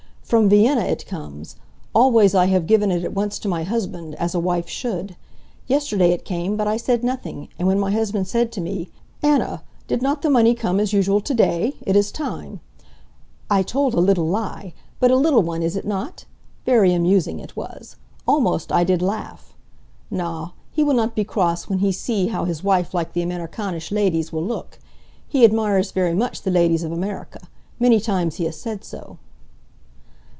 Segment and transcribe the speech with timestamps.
[0.31, 1.57] "From Vienna it comes.
[1.93, 5.17] Always I have given it at once to my husband, as a wife should.
[5.67, 8.87] Yesterday it came, but I said nothing, and when my husband said to me,
[9.21, 11.73] 'Anna, did not the money come as usual to day?
[11.81, 12.61] It is time,'
[13.49, 16.23] I told a little lie but a little one, is it not?
[16.65, 17.97] Very amusing it was.
[18.25, 19.53] Almost I did laugh.
[20.09, 23.91] Na, he will not be cross when he see how his wife like the Amerikanische
[23.91, 24.79] ladies will look.
[25.27, 27.49] He admires very much the ladies of Amerika.
[27.81, 29.17] Many times he has said so."